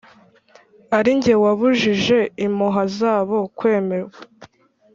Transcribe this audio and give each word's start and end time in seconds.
Ari 0.97 1.11
jye 1.21 1.35
wabujije 1.43 2.19
impuha 2.45 2.83
zabo 2.97 3.37
kwemerwa. 3.57 4.19